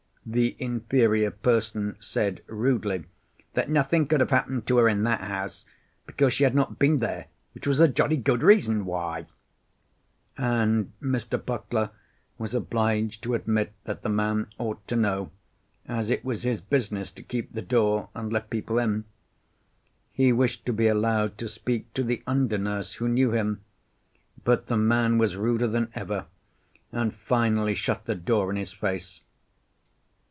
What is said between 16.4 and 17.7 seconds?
his business to keep the